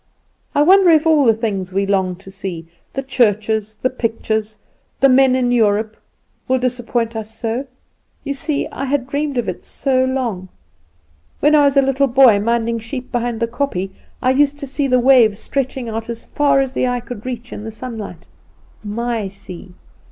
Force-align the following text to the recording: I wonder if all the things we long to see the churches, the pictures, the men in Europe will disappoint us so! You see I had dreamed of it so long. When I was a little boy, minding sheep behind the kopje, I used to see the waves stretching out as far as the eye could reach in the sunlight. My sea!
I 0.55 0.63
wonder 0.63 0.89
if 0.89 1.05
all 1.05 1.25
the 1.25 1.33
things 1.35 1.71
we 1.73 1.85
long 1.85 2.15
to 2.15 2.31
see 2.31 2.67
the 2.93 3.03
churches, 3.03 3.77
the 3.79 3.91
pictures, 3.91 4.57
the 4.99 5.09
men 5.09 5.35
in 5.35 5.51
Europe 5.51 5.95
will 6.47 6.57
disappoint 6.57 7.15
us 7.15 7.37
so! 7.37 7.67
You 8.23 8.33
see 8.33 8.67
I 8.71 8.85
had 8.85 9.05
dreamed 9.05 9.37
of 9.37 9.47
it 9.47 9.63
so 9.63 10.03
long. 10.03 10.49
When 11.39 11.53
I 11.53 11.65
was 11.65 11.77
a 11.77 11.83
little 11.83 12.07
boy, 12.07 12.39
minding 12.39 12.79
sheep 12.79 13.11
behind 13.11 13.39
the 13.41 13.47
kopje, 13.47 13.91
I 14.23 14.31
used 14.31 14.57
to 14.57 14.65
see 14.65 14.87
the 14.87 14.99
waves 14.99 15.37
stretching 15.37 15.87
out 15.87 16.09
as 16.09 16.25
far 16.25 16.61
as 16.61 16.73
the 16.73 16.87
eye 16.87 17.01
could 17.01 17.23
reach 17.23 17.53
in 17.53 17.63
the 17.63 17.69
sunlight. 17.69 18.25
My 18.83 19.27
sea! 19.27 19.75